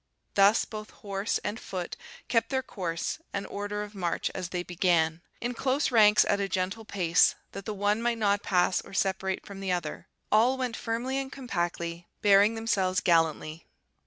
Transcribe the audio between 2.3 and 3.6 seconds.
their course and